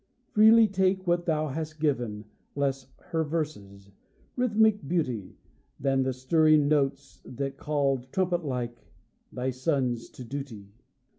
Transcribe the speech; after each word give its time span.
Freely 0.31 0.67
take 0.67 1.05
what 1.05 1.27
thou 1.27 1.49
hast 1.49 1.79
given, 1.79 2.25
Less 2.55 2.87
her 3.11 3.23
verses' 3.23 3.91
rhythmic 4.35 4.87
beauty, 4.87 5.35
Than 5.79 6.01
the 6.01 6.11
stirring 6.11 6.67
notes 6.67 7.21
that 7.23 7.55
called 7.55 8.11
Trumpet 8.11 8.43
like 8.43 8.87
thy 9.31 9.51
sons 9.51 10.09
to 10.09 10.23
duty. 10.23 10.69